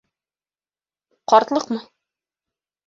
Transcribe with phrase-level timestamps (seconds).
[1.33, 1.81] Ҡартлыҡмы?